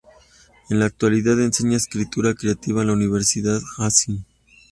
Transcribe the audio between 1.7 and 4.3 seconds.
Escritura Creativa en la Universidad Hanshin.